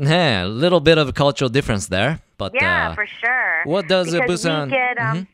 [0.00, 3.62] Yeah, a little bit of a cultural difference there, but Yeah, uh, for sure.
[3.64, 4.66] what does because Busan?
[4.66, 5.26] We get, um, Mhm.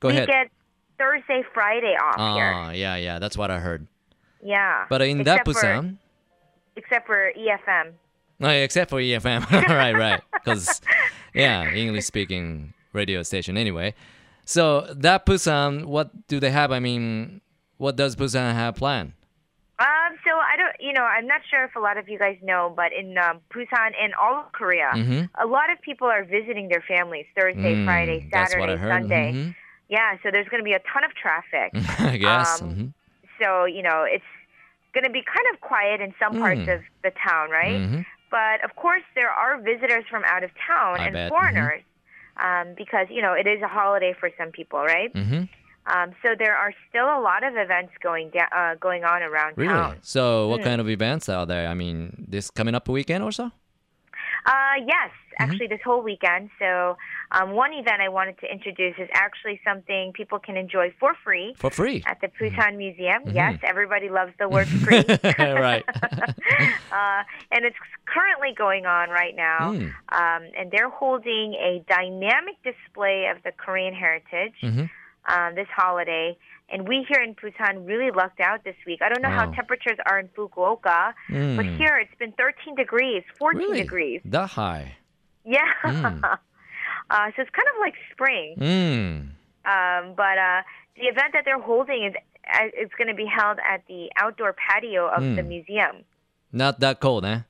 [0.00, 0.28] Go we ahead.
[0.28, 0.50] get
[0.98, 2.52] Thursday, Friday off here.
[2.54, 3.86] Ah, yeah, yeah, that's what I heard.
[4.42, 4.86] Yeah.
[4.88, 5.96] But in that Except for- Busan,
[6.76, 7.94] except for EFM.
[8.38, 10.80] no, except for EFM, right, right, because
[11.34, 13.92] yeah, English speaking radio station anyway.
[14.44, 16.70] So that Busan, what do they have?
[16.70, 17.40] I mean,
[17.78, 19.12] what does Busan have planned?
[19.78, 22.38] Um, so I don't, you know, I'm not sure if a lot of you guys
[22.42, 25.28] know, but in um, Busan and all of Korea, Mhm.
[25.34, 28.88] a lot of people are visiting their families Thursday, Mm, Friday, that's what I Saturday.
[28.94, 29.28] Sunday.
[29.32, 29.54] Mhm.
[29.88, 31.70] Yeah, so there's going to be a ton of traffic.
[32.14, 32.60] I guess.
[32.62, 32.92] Um, Mhm.
[33.40, 34.30] so you know, it's
[34.94, 36.74] going to be kind of quiet in some parts Mm.
[36.76, 37.80] of the town, right?
[37.82, 38.06] Mhm.
[38.30, 41.28] But of course, there are visitors from out of town I and bet.
[41.28, 41.82] foreigners,
[42.38, 45.10] um, because you know it is a holiday for some people, right?
[45.86, 49.56] Um, so there are still a lot of events going da- uh, going on around
[49.56, 49.72] Really?
[49.72, 49.98] town.
[50.02, 50.64] So, what Mm.
[50.64, 51.68] kind of events are there?
[51.68, 53.50] I mean, this coming up a weekend or so?
[54.46, 55.50] Uh, yes, Mm-hmm.
[55.50, 56.48] actually, this whole weekend.
[56.58, 56.96] So,
[57.30, 61.54] um, one event I wanted to introduce is actually something people can enjoy for free
[61.58, 62.02] For free.
[62.06, 63.22] at the Busan Museum.
[63.24, 63.34] Mhm.
[63.34, 65.04] Yes, everybody loves the word free.
[65.38, 65.84] right.
[66.92, 69.72] uh, and it's currently going on right now.
[69.72, 69.92] Mm.
[70.10, 74.88] Um, and they're holding a dynamic display of the Korean heritage Mhm.
[75.28, 76.36] Um, this holiday.
[76.68, 79.00] And we here in Busan really lucked out this week.
[79.02, 81.76] I don't know how temperatures are in Fukuoka, but Mm.
[81.78, 83.82] here it's been 13 degrees, 14 Really?
[83.82, 84.20] degrees.
[84.24, 84.96] That high.
[85.44, 85.60] Yeah.
[85.84, 86.24] Mm.
[87.10, 88.56] uh, so it's kind of like spring.
[88.58, 89.28] Mm.
[89.64, 90.62] Um, but uh,
[90.96, 92.14] the event that they're holding is
[92.48, 95.48] uh, it's going to be held at the outdoor patio of the Mm.
[95.48, 96.04] museum.
[96.52, 97.40] Not that cold, eh?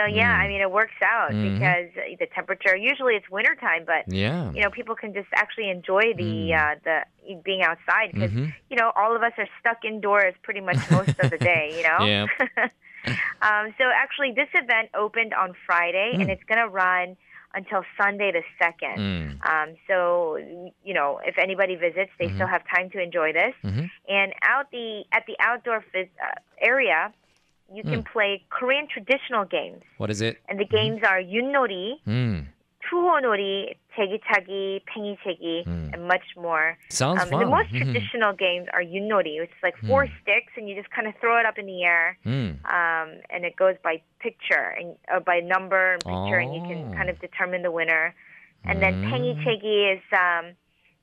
[0.00, 0.40] So yeah, Mm.
[0.40, 1.42] I mean it works out Mhm.
[1.52, 2.74] because uh, the temperature.
[2.76, 4.50] Usually it's wintertime, but Yeah.
[4.52, 6.58] you know people can just actually enjoy the Mm.
[6.58, 8.52] uh, the being outside because Mhm.
[8.70, 11.64] you know all of us are stuck indoors pretty much most of the day.
[11.76, 11.98] You know.
[12.10, 12.26] Yeah.
[13.42, 16.32] um, so actually, this event opened on Friday and Mm.
[16.32, 17.16] it's going to run
[17.54, 18.96] until Sunday the second.
[18.98, 19.28] Mm.
[19.50, 20.36] Um, so
[20.84, 22.34] you know, if anybody visits, they Mhm.
[22.36, 23.54] still have time to enjoy this.
[23.64, 23.90] Mhm.
[24.08, 27.12] And out the at the outdoor phys- uh, area,
[27.71, 28.11] you can Mm.
[28.11, 30.37] play Korean traditional games, What is it?
[30.49, 32.45] and the games are yunori, Mm.
[32.85, 35.93] 투호놀이, 제기차기, 팽이채기, Mm.
[35.93, 36.77] and much more.
[36.89, 37.39] Sounds Um, fun.
[37.41, 37.81] the most Mhm.
[37.81, 40.13] traditional games are yunori, which is like four Mm.
[40.21, 42.61] sticks, and you just kind of throw it up in the air, Mm.
[42.69, 46.93] um, and it goes by picture and uh, by number and picture, and you can
[46.93, 46.93] Oh.
[46.93, 48.13] kind of determine the winner.
[48.69, 49.09] And then Mm.
[49.09, 50.53] 팽이채기 is um,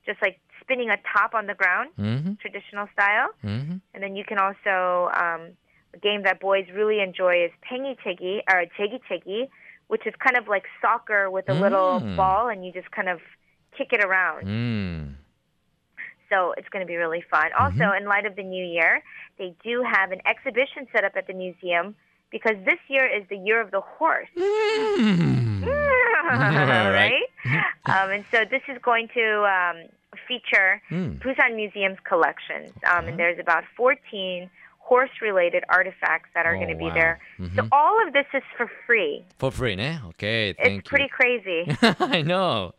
[0.07, 2.39] just like spinning a top on the ground, Mhm.
[2.39, 3.35] traditional style.
[3.43, 3.81] Mhm.
[3.95, 5.66] And then you can also um, a
[6.02, 9.50] game that boys really enjoy is pengi chegi or chegi chegi,
[9.88, 11.62] which is kind of like soccer with a mm.
[11.62, 13.20] little ball and you just kind of
[13.78, 14.46] kick it around.
[14.46, 15.14] Mm.
[16.30, 17.52] So it's going to be really fun.
[17.52, 17.64] Mm-hmm.
[17.64, 18.04] Also, mm-hmm.
[18.04, 19.02] in light of the new year,
[19.38, 21.96] they do have an exhibition set up at the museum
[22.32, 24.28] because this year is the year of the horse.
[24.36, 25.66] Mm.
[26.28, 27.24] right?
[27.86, 29.88] um, and so this is going to um,
[30.28, 31.18] feature mm.
[31.20, 32.72] Busan Museum's collections.
[32.86, 34.50] Um, and there's about 14
[34.88, 36.94] horse-related artifacts that are Oh, going to be wow.
[36.94, 37.18] there.
[37.56, 37.68] So Mhm.
[37.72, 39.24] all of this is for free.
[39.40, 40.00] For free ね。
[40.18, 41.66] Okay, thank It's pretty crazy.
[42.12, 42.74] I know.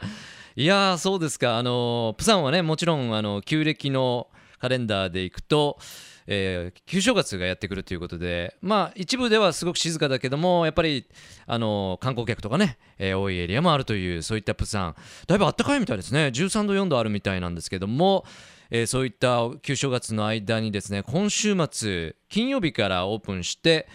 [0.57, 1.57] いやーそうですか。
[1.59, 4.27] あのプサンはねもちろんあの旧暦の
[4.59, 5.79] カレンダーでいくと、
[6.27, 11.07] えー旧正月がやってくるということで、まあ一部ではすごく静かだけどもやっぱり
[11.47, 14.97] あの観光客とかね、えー多いエリアもあるというそういったプサン。
[15.29, 16.27] だいぶ暖かいみたいですね。
[16.35, 18.25] 13度4度あるみたいなんですけども。
[18.71, 23.89] えーそういった旧正月の間にですね今週末金曜日からオープンして、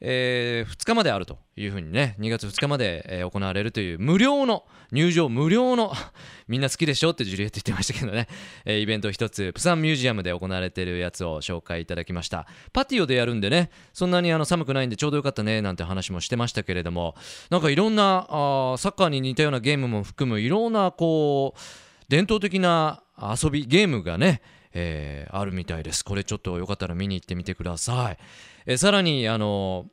[0.00, 5.92] え2日まであるというふうにね2月2日まで、えー行われるという無料の入場無料の
[6.48, 8.28] みんな好きでしょってジュリエット言ってましたけどね、
[8.64, 12.46] えーイベント一つプサンミュージアムで行われているやつを紹介いただきました。
[12.72, 17.14] パティオでやるんでねそんなにあの寒くないんでちょうどよかったねなんて話もしてましたけれども。
[17.50, 21.60] なんかいろんなあサッカーに似たようなゲームも含むいろんなこう
[22.08, 24.42] 伝統的な遊びゲームがね、
[24.72, 26.04] えーあるみたいです。
[26.04, 28.18] これちょっとよかったら見に行ってみてください、
[28.66, 29.86] えーさらにあの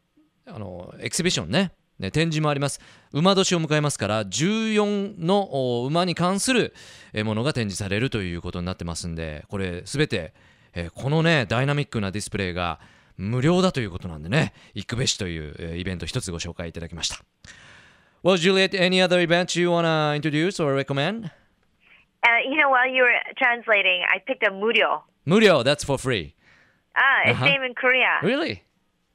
[0.48, 1.72] あのエキシビションね。
[2.00, 2.82] ね展示もあります。
[3.12, 6.74] 馬年を迎えますから14の馬に関する
[7.24, 10.34] ものが展示されるということになってますんでこれ全て、
[10.74, 12.80] えーこのねダイナミックなディスプレイが
[13.18, 17.24] 無料だということなんでね行くべしという、えーイベント一つご紹介いただきました。
[18.24, 21.32] Well, Juliet, any other event you want to introduce or recommend?
[22.24, 25.02] Uh, you know, while you were translating, I picked up Murio.
[25.26, 26.36] Murio, that's for free.
[26.96, 27.46] Ah, it's uh-huh.
[27.46, 28.20] same in Korea.
[28.22, 28.64] Really?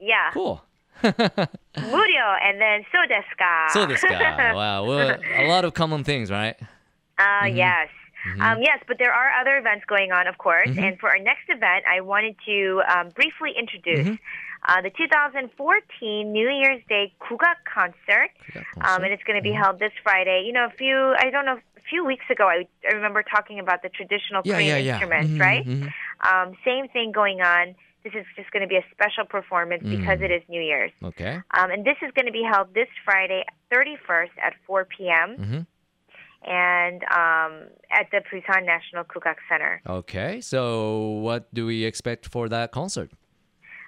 [0.00, 0.30] Yeah.
[0.32, 0.62] Cool.
[1.02, 3.72] Murio, and then so desu.
[3.72, 4.54] So desu.
[4.54, 4.84] Wow.
[4.86, 6.56] Well, a lot of common things, right?
[7.18, 7.56] Uh, mm-hmm.
[7.56, 7.88] Yes.
[8.26, 8.40] Mm-hmm.
[8.40, 10.68] Um, yes, but there are other events going on, of course.
[10.68, 10.82] Mm-hmm.
[10.82, 14.68] And for our next event, I wanted to um, briefly introduce mm-hmm.
[14.68, 18.30] uh, the 2014 New Year's Day Kugak concert.
[18.50, 18.80] Kugak concert.
[18.80, 19.62] Um, and it's going to be mm-hmm.
[19.62, 20.42] held this Friday.
[20.46, 21.14] You know, a few.
[21.18, 24.68] I don't know few weeks ago, I, I remember talking about the traditional Yeah, Korean
[24.68, 24.92] yeah, yeah.
[24.92, 25.64] instruments, Mhm, right?
[25.66, 25.92] mhm.
[26.28, 27.74] Um, same thing going on.
[28.04, 30.26] This is just going to be a special performance because Mm.
[30.26, 30.92] it is New Year's.
[31.02, 31.40] Okay.
[31.58, 35.36] Um, and this is going to be held this Friday, 31st at 4 p.m.
[35.38, 35.66] Mhm.
[36.48, 37.52] and um,
[37.90, 39.82] at the Busan National Kugak Center.
[39.86, 40.40] Okay.
[40.40, 43.10] So, what do we expect for that concert?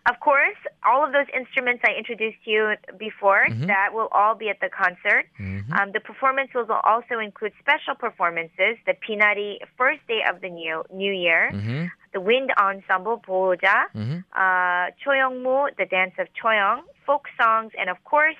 [0.07, 3.67] Of course, all of those instruments I introduced to you before, Mhm.
[3.67, 5.27] that will all be at the concert.
[5.39, 5.71] Mhm.
[5.71, 10.83] Um, the performance will also include special performances, the Pinari first day of the new
[10.91, 11.87] New Year, Mhm.
[12.11, 14.25] the wind ensemble 보호자, Mhm.
[14.35, 18.35] uh, 초영무, the dance of choyong, folk songs, and of course,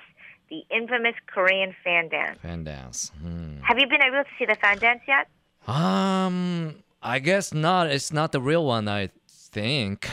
[0.50, 2.38] the infamous Korean fan dance.
[2.44, 3.08] Fan dance.
[3.22, 3.62] Hmm.
[3.64, 5.28] Have you been able to see the fan dance yet?
[5.66, 7.86] Um, I guess not.
[7.88, 8.86] It's not the real one.
[8.86, 10.06] I think.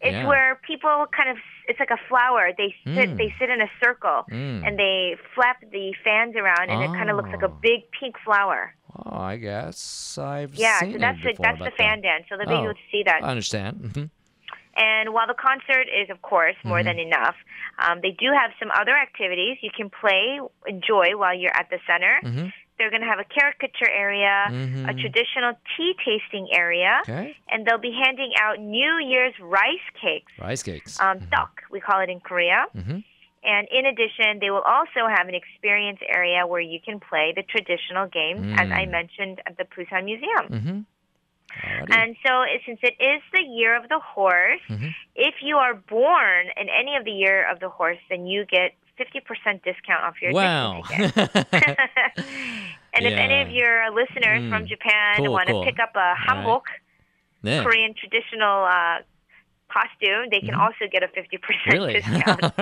[0.00, 0.28] It's Yeah.
[0.28, 1.37] where people kind of
[1.67, 2.51] it's like a flower.
[2.57, 3.17] They sit Mm.
[3.17, 4.67] they sit in a circle Mm.
[4.67, 7.59] and they flap the fans around and it kind of looks like a Oh.
[7.61, 8.75] big pink flower.
[9.05, 12.25] Oh, I guess I've Yeah, seen so that's it the, that's the fan uh, dance.
[12.29, 12.63] So they'll be oh.
[12.63, 13.23] able to see that.
[13.23, 13.75] I understand.
[13.81, 14.09] Mhm.
[14.75, 16.87] And while the concert is, of course, more Mm-hmm.
[16.87, 17.35] than enough,
[17.79, 21.79] um, they do have some other activities you can play, enjoy while you're at the
[21.85, 22.19] center.
[22.23, 22.51] Mhm.
[22.77, 24.99] They're going to have a caricature area, a Mhm.
[24.99, 27.35] traditional tea tasting area, Okay.
[27.49, 30.99] and they'll be handing out New Year's rice cakes, Rice cakes.
[30.99, 32.65] um, duck, we call it in Korea.
[32.75, 33.03] Mhm.
[33.43, 37.43] And in addition, they will also have an experience area where you can play the
[37.43, 38.91] traditional games, as I Mm.
[38.91, 40.47] mentioned at the Busan Museum.
[40.49, 40.85] Mhm.
[41.61, 41.93] Alrighty.
[41.95, 44.95] And so, since it is the year of the horse, Mhm.
[45.15, 48.73] if you are born in any of the year of the horse, then you get
[48.97, 50.81] 50% discount off your Wow.
[52.93, 53.57] and if any of Yeah.
[53.63, 54.67] your listeners from Mm.
[54.67, 55.63] Japan Cool, want to cool.
[55.65, 56.61] pick up a hanbok,
[57.43, 57.61] 네.
[57.63, 59.01] Korean traditional uh,
[59.67, 61.71] costume, they can also get a 50% Mm-hmm.
[61.73, 61.93] Really?
[61.95, 62.53] discount.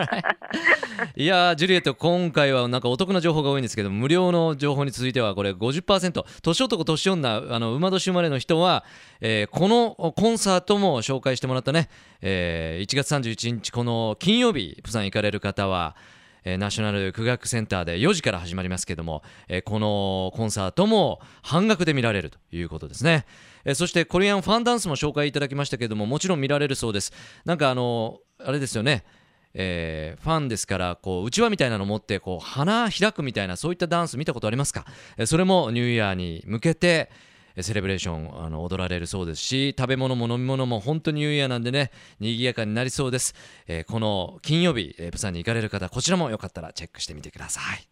[1.18, 8.86] いやージュリエット今回はなんかお得な情報が多いんですけど無料の情報に続いてはこれ50%年男年女あの馬年生まれの人は、
[9.20, 11.90] えーこのコンサートも紹介してもらったね、
[12.22, 15.96] えー1月31日この金曜日プサン行かれる方は
[16.44, 23.26] えーナショナル苦学センターで4時から始まりますけども、えーこのコンサートも半額で見られるということですね、
[23.66, 27.14] えーそしてコリアンファンダンスも紹介いただきましたけどももちろん見られるそうです。
[27.46, 29.04] なんかあのあれですよね。
[29.54, 34.86] えーファンですからこううちわみたいなの持ってこう花開くみたいなそういったダンス見たことありますか、
[35.18, 37.12] えーそれもニューイヤーに向けて
[37.60, 43.36] セレブレーションあの踊られるそうですし食べ物も飲み物も本当にニューイヤーなんでね賑やかになりそうです、
[43.68, 47.88] えーこの金曜日、えープサンに行かれる方こちらもよかったらチェックしてみてください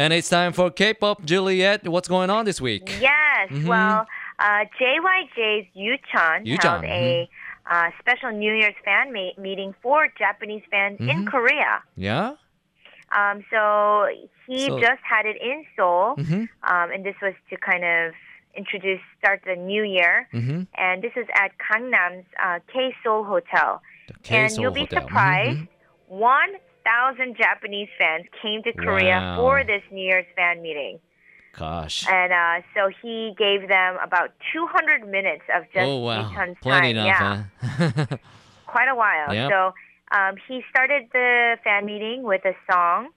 [0.00, 3.50] And it's time for K-pop Juliet what's going on this week Yes.
[3.50, 3.66] Mhm.
[3.66, 4.06] Well,
[4.38, 7.28] uh, JYJ's Yu Chan Yu-chan, held a
[7.70, 11.30] uh, special New Year's fan meeting for Japanese fans in Mhm.
[11.30, 11.82] Korea.
[11.96, 12.34] Yeah
[13.10, 14.06] Um, so
[14.46, 16.48] he So- just had it in Seoul, Mhm.
[16.62, 18.12] um, and this was to kind of
[18.56, 20.28] introduce, start the new year.
[20.32, 20.66] Mhm.
[20.74, 23.80] And this is at Gangnam's uh, K Seoul Hotel.
[24.30, 25.02] And you'll be Hotel.
[25.02, 25.58] Surprised.
[25.60, 25.68] mhm.
[26.08, 29.36] 1,000 Japanese fans came to Korea Wow.
[29.36, 30.98] for this New Year's fan meeting.
[31.56, 36.30] Gosh And uh, so he gave them about 200 minutes of just Oh wow
[36.62, 36.96] plenty time.
[36.96, 38.16] enough yeah, huh?
[38.66, 39.34] quite a while.
[39.34, 39.50] Yep.
[39.50, 39.74] So
[40.16, 43.08] um, he started the fan meeting with a song.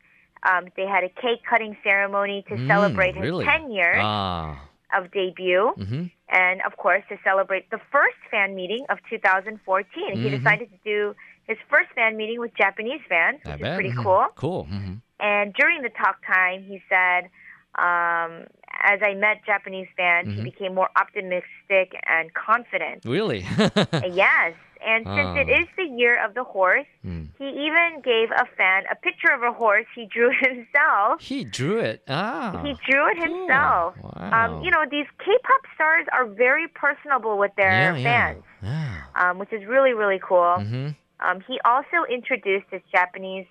[0.43, 3.45] Um, they had a cake cutting ceremony to Mm, celebrate his really?
[3.45, 4.59] 10 years ah
[4.97, 5.73] of debut.
[5.77, 6.11] mhm.
[6.29, 10.19] And of course, to celebrate the first fan meeting of 2014.
[10.21, 10.37] He Mhm.
[10.37, 11.15] decided to do
[11.47, 13.75] his first fan meeting with Japanese fans, I which is bet.
[13.75, 14.03] pretty Mhm.
[14.03, 14.25] cool.
[14.35, 14.65] Cool.
[14.71, 15.01] Mhm.
[15.19, 17.29] And during the talk time, he said,
[17.75, 18.47] um,
[18.83, 23.03] as I met Japanese fans, he became more optimistic and confident.
[23.05, 23.39] Really?
[24.03, 24.53] yes.
[24.83, 27.20] And since it is the year of the horse, Mm.
[27.41, 31.19] He even gave a fan a picture of a horse he drew himself.
[31.19, 32.03] He drew it.
[32.07, 32.61] Ah.
[32.63, 33.25] He drew it cool.
[33.39, 33.95] himself.
[33.97, 34.29] Wow.
[34.37, 38.03] Um, you know, these K-pop stars are very personable with their yeah, yeah.
[38.09, 39.01] fans, Yeah.
[39.15, 40.55] um, which is really, really cool.
[40.61, 40.95] Mhm.
[41.19, 43.47] Um, he also introduced his Japanese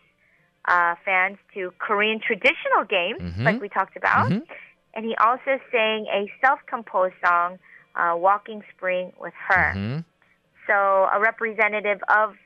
[0.66, 3.44] uh, fans to Korean traditional games, Mhm.
[3.44, 4.30] like we talked about.
[4.30, 4.42] Mhm.
[4.94, 7.58] And he also sang a self-composed song,
[7.96, 9.72] uh, "Walking Spring" with her.
[9.74, 10.04] Mhm.
[10.68, 12.36] So a representative of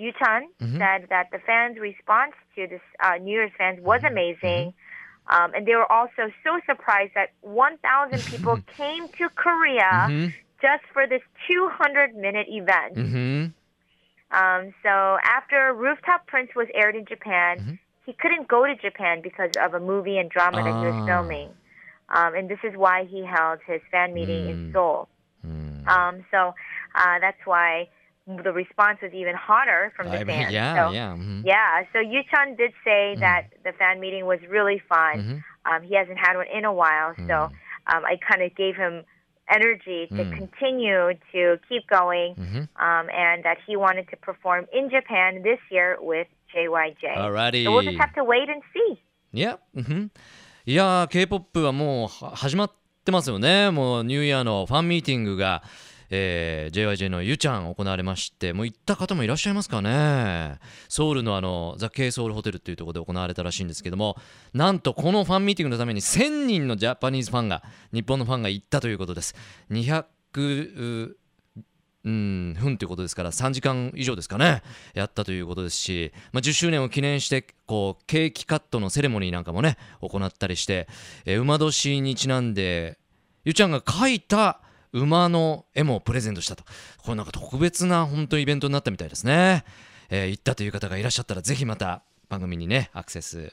[0.00, 0.78] Yuchan Mhm.
[0.78, 4.12] said that the fans' response to this uh, New Year's fans was Mm-hmm.
[4.14, 4.74] amazing.
[5.28, 10.32] Um, and they were also so surprised that 1,000 people came to Korea Mhm.
[10.60, 12.94] just for this 200 minute event.
[12.96, 13.52] Mhm.
[14.32, 17.78] Um, so after Rooftop Prince was aired in Japan, Mhm.
[18.06, 20.90] he couldn't go to Japan because of a movie and drama that he Ah.
[20.92, 21.48] was filming.
[22.08, 24.72] Um, and this is why he held his fan meeting in Mm.
[24.72, 25.08] Seoul.
[25.46, 25.86] Mm.
[25.88, 26.54] Um, so
[26.94, 27.88] uh, that's why
[28.27, 30.51] the response was even hotter from the I mean, fans.
[30.53, 31.13] yeah, so, yeah.
[31.15, 31.43] mhm.
[31.45, 35.15] Yeah, so Yuchun did say that the fan meeting was really fun.
[35.21, 35.43] Mhm.
[35.69, 37.35] Um, he hasn't had one in a while, so
[37.87, 39.03] um, I kind of gave him
[39.47, 40.33] energy to Mm.
[40.37, 42.67] continue to keep going, Mhm.
[42.81, 47.13] um, and that he wanted to perform in Japan this year with JYJ.
[47.15, 47.63] Alrighty.
[47.63, 48.97] So we'll just have to wait and see.
[49.33, 50.11] いや、うん
[50.65, 52.71] いやー K-POP はもうは始まっ
[53.05, 53.69] てますよね。
[53.69, 55.61] もうニューイヤーのファンミーティングが、
[56.10, 60.58] えー JYJ のゆちゃん行われまして、もう行った方もいらっしゃいますかね。
[60.88, 64.16] ソウルのあのザ・ケイソウルホテルっていうところで行われたらしいんですけども、
[64.52, 67.62] なんとこのファンミーティングのために1000人のジャパニーズファンが、
[67.92, 69.34] 日本のファンが行ったということです。
[69.70, 71.14] 200
[72.02, 74.62] うん、分ということですから3時間以上ですかね
[74.94, 80.88] やったということですし、まあ、10周年を記念してこうケーキカットのセレモニーなんかもね行ったりして、
[81.26, 82.98] えー馬年にちなんで
[83.44, 84.60] ゆちゃんが描いた
[84.92, 86.64] 馬の絵もプレゼントしたと
[86.98, 89.64] これなんか特別な本当イベントになったみたいですね、
[90.10, 93.52] えー行ったという方がいらっしゃったらぜひまた番組にねアクセス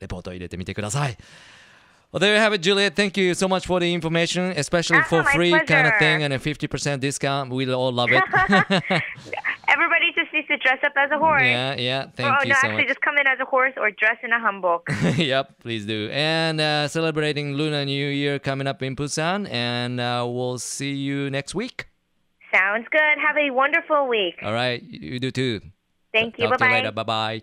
[0.00, 1.16] レポートを入れてみてください
[2.12, 2.94] Well, there you have it, Juliet.
[2.94, 5.98] Thank you so much for the information, especially Ah, for my free kind of pleasure.
[5.98, 7.50] thing and a 50% discount.
[7.52, 8.22] We all love it.
[9.68, 11.42] Everybody just needs to dress up as a horse.
[11.42, 12.06] yeah, yeah.
[12.14, 12.88] Thank oh, you no, so actually, much.
[12.88, 14.82] just come in as a horse or dress in a hanbok.
[15.18, 16.08] yep, please do.
[16.12, 21.30] And uh, celebrating Lunar New Year coming up in Busan, and uh, we'll see you
[21.30, 21.88] next week.
[22.54, 23.16] Sounds good.
[23.26, 24.36] Have a wonderful week.
[24.42, 25.60] All right, you do too.
[26.12, 26.48] Thank you.
[26.48, 26.90] Bye bye.
[26.90, 27.42] Bye bye.